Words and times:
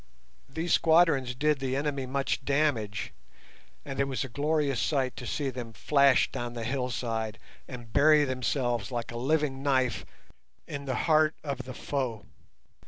These 0.49 0.73
squadrons 0.73 1.35
did 1.35 1.59
the 1.59 1.75
enemy 1.75 2.07
much 2.07 2.43
damage, 2.43 3.13
and 3.85 3.99
it 3.99 4.05
was 4.07 4.23
a 4.23 4.29
glorious 4.29 4.79
sight 4.79 5.15
to 5.17 5.27
see 5.27 5.51
them 5.51 5.73
flash 5.73 6.31
down 6.31 6.53
the 6.53 6.63
hillside, 6.63 7.37
and 7.67 7.93
bury 7.93 8.25
themselves 8.25 8.91
like 8.91 9.11
a 9.11 9.15
living 9.17 9.61
knife 9.61 10.03
in 10.67 10.85
the 10.85 10.95
heart 11.05 11.35
of 11.43 11.65
the 11.65 11.75
foe. 11.75 12.25